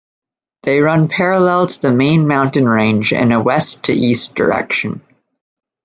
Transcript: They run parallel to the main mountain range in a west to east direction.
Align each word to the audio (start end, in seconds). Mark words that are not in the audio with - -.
They 0.63 0.79
run 0.79 1.09
parallel 1.09 1.67
to 1.67 1.79
the 1.79 1.91
main 1.91 2.27
mountain 2.27 2.67
range 2.67 3.13
in 3.13 3.31
a 3.31 3.39
west 3.39 3.83
to 3.83 3.93
east 3.93 4.33
direction. 4.33 5.01